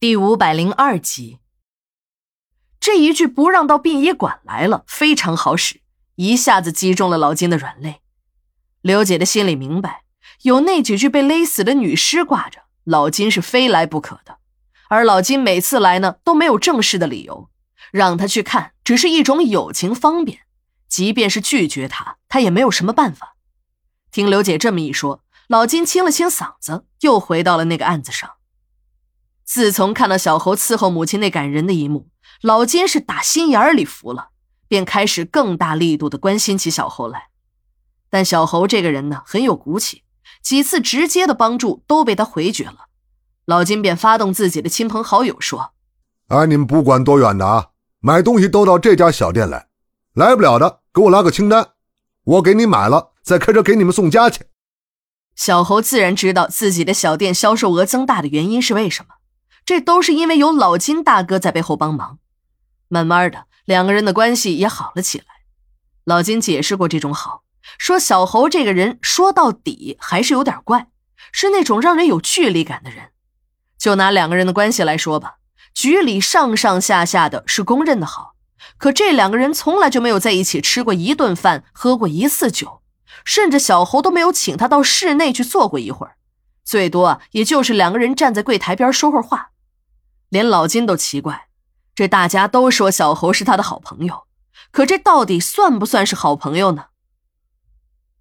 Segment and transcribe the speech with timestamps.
[0.00, 1.40] 第五百零二集，
[2.80, 5.82] 这一句“不让到殡仪馆来了”非常好使，
[6.14, 8.00] 一下子击中了老金的软肋。
[8.80, 10.04] 刘姐的心里明白，
[10.44, 14.38] 有那几具被勒死的女尸挂着，老金是非来不可的。
[14.88, 17.50] 而老金每次来呢，都没有正式的理由，
[17.92, 20.38] 让他去看，只是一种友情方便。
[20.88, 23.36] 即便是拒绝他，他也没有什么办法。
[24.10, 28.36] 听刘姐这么一说，老金清了清嗓子，又回到了那个案子上。
[29.52, 32.06] 自从看到小猴伺候母亲那感人的一幕，
[32.40, 34.28] 老金是打心眼里服了，
[34.68, 37.30] 便开始更大力度的关心起小猴来。
[38.08, 40.04] 但小猴这个人呢，很有骨气，
[40.40, 42.86] 几次直接的帮助都被他回绝了。
[43.44, 45.72] 老金便发动自己的亲朋好友说
[46.30, 49.66] ：“哎，你们不管多远的啊，买东西都到这家小店来，
[50.14, 51.70] 来不了的给我拉个清单，
[52.22, 54.44] 我给你买了，再开车给你们送家去。”
[55.34, 59.14] 小猴自然知道自己的小店销售额增大的原因是为什么。
[59.70, 62.18] 这都是因为有老金大哥在背后帮忙，
[62.88, 65.26] 慢慢的，两个人的关系也好了起来。
[66.02, 67.44] 老金解释过这种好，
[67.78, 70.88] 说小侯这个人说到底还是有点怪，
[71.30, 73.10] 是那种让人有距离感的人。
[73.78, 75.36] 就拿两个人的关系来说吧，
[75.72, 78.34] 局里上上下下的是公认的好，
[78.76, 82.82] 可这两个人从来就没有在一起吃过一顿饭，喝过一次酒，
[83.24, 86.16] 甚至小侯都没有请他到室内去坐过一会儿，
[86.64, 89.52] 最多，也就是两个人站在柜台边说会儿话。
[90.30, 91.48] 连老金都奇怪，
[91.94, 94.24] 这大家都说小侯是他的好朋友，
[94.70, 96.86] 可这到底算不算是好朋友呢？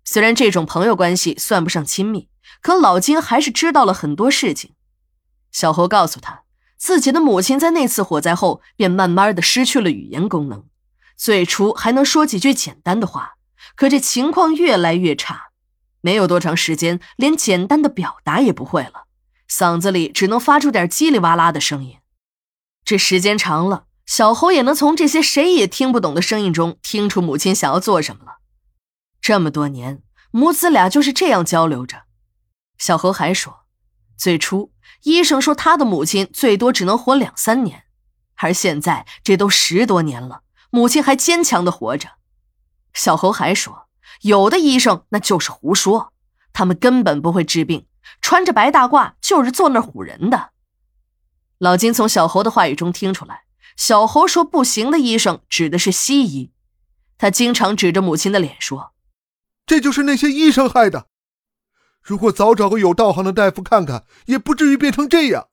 [0.03, 2.29] 虽然这种朋友关系算不上亲密，
[2.61, 4.73] 可老金还是知道了很多事情。
[5.51, 6.41] 小侯告诉他，
[6.77, 10.65] 自己的母亲在那次火灾后便慢慢的失去了语言功能，
[11.15, 13.35] 最初还能说几句简单的话，
[13.75, 15.49] 可这情况越来越差，
[16.01, 19.05] 没有多长时间，连简单的表达也不会了。
[19.47, 21.97] 嗓子里只能发出点叽里哇啦的声音，
[22.83, 28.37] 这时间长了，小猴也能从这些谁也听不懂的声音中听出母亲想要做什么了。
[29.21, 30.01] 这么多年，
[30.31, 32.03] 母子俩就是这样交流着。
[32.77, 33.65] 小猴还说，
[34.17, 34.71] 最初
[35.03, 37.83] 医生说他的母亲最多只能活两三年，
[38.35, 40.41] 而现在这都十多年了，
[40.71, 42.09] 母亲还坚强的活着。
[42.93, 43.87] 小猴还说，
[44.21, 46.13] 有的医生那就是胡说，
[46.53, 47.85] 他们根本不会治病。
[48.21, 50.49] 穿着白大褂就是坐那唬人的。
[51.59, 53.43] 老金从小侯的话语中听出来，
[53.75, 56.51] 小侯说不行的医生指的是西医。
[57.17, 58.93] 他经常指着母亲的脸说
[59.67, 61.07] ：“这就是那些医生害的。
[62.01, 65.49] 如果早找个有道行的大夫看看，也不至于变成这样。”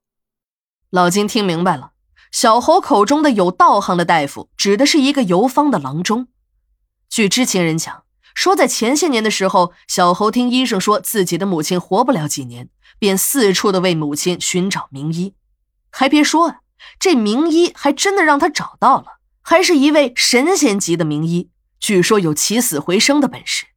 [0.90, 1.90] 老金听明白了，
[2.30, 6.28] 小侯口中的有道行的大夫，指的是一个游方的郎中。
[7.08, 8.04] 据知情人讲。
[8.36, 12.68] 说在前些年的时候，小侯听医生说自己的母亲活不了几年，
[12.98, 15.34] 便四处的为母亲寻找名医。
[15.98, 16.60] 还别说啊，
[16.98, 21.48] 这名医还真的让他找到了，还是一位神仙级的名医，
[21.80, 23.68] 据说有起死回生的本事。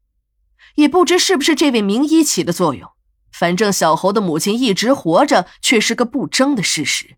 [0.75, 2.91] 也不知是不是这位名医起的作用，
[3.31, 7.15] 反正小侯的母亲一直活着，却是个不争的事实。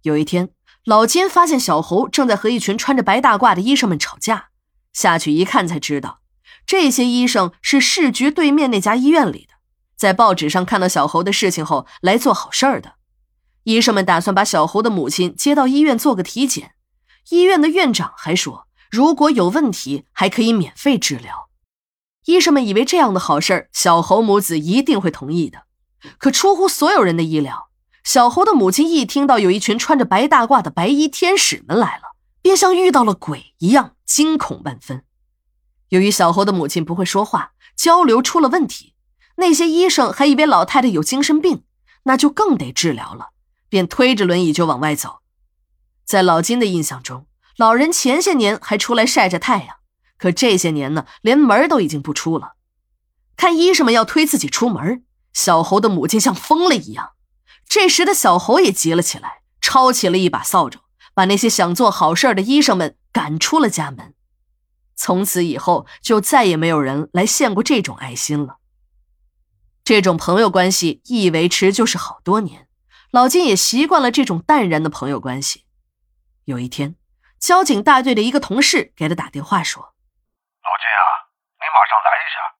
[0.00, 0.48] 有一天，
[0.86, 4.48] 老金发现小侯正在和一群穿着白大褂的医生们吵架。
[4.94, 6.20] 下去一看，才知道，
[6.64, 9.54] 这些医生是市局对面那家医院里的，
[9.94, 12.93] 在报纸上看到小侯的事情后来做好事儿的。
[13.64, 16.72] 医生们打算把小侯的母亲接到医院做个体检，
[17.30, 21.48] 医院的院长还说，如果有问题还可以免费治疗。
[22.26, 25.64] 医生们以为这样的好事儿，小侯母子一定会同意的。
[26.18, 27.68] 可出乎所有人的意料，
[28.02, 32.14] 小侯的母亲一听到有一群穿着白大褂的白衣天使们来了。
[32.42, 35.02] 便像遇到了鬼一样惊恐万分。
[35.88, 38.92] 由于小侯的母亲不会说话，交流出了问题，
[39.36, 41.64] 那些医生还以为老太太有精神病，
[42.02, 43.30] 那就更得治疗了，
[43.74, 45.16] 便推着轮椅就往外走。
[46.04, 47.26] 在老金的印象中，
[47.56, 49.78] 老人前些年还出来晒着太阳，
[50.16, 52.54] 可这些年呢，连门都已经不出了。
[53.36, 55.02] 看医生们要推自己出门，
[55.32, 57.14] 小侯的母亲像疯了一样。
[57.68, 60.78] 这时的小侯也急了起来，抄起了一把扫帚。
[61.12, 64.14] 把那些想做好事的医生们赶出了家门，
[64.94, 68.58] 从此以后就再也没有人来献过这种爱心了。
[69.82, 72.68] 这种朋友关系一维持就是好多年，
[73.14, 75.62] 老金也习惯了这种淡然的朋友关系。
[76.46, 76.96] 有一天，
[77.38, 79.80] 交警大队的一个同事给他打电话说
[80.66, 81.30] ：“老金啊，
[81.60, 82.58] 你马上来一下，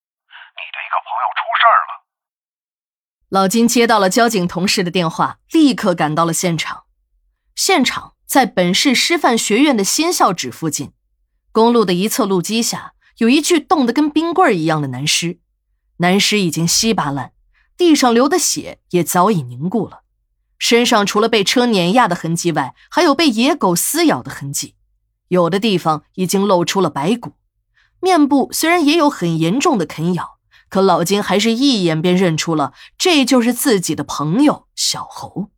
[0.54, 2.06] 你的一个朋友出事儿了。”
[3.30, 6.84] 老金接到了交警同事的电话，立刻赶到了现场。
[7.56, 8.12] 现场。
[8.24, 10.92] 在本市师范学院的新校址附近，
[11.52, 15.38] 公路的一侧路基下有一具冻得跟冰棍一样的男尸，
[15.98, 17.32] 男尸已经稀巴烂，
[17.76, 20.03] 地上流的血也早已凝固了，
[20.66, 24.76] 身上除了被车碾压的痕迹外，还有被野狗撕咬的痕迹，
[25.28, 27.34] 有的地方已经露出了白骨。
[28.00, 30.38] 面部虽然也有很严重的啃咬，
[30.70, 35.50] 可老金还是一眼便认出了这就是自己的朋友小猴。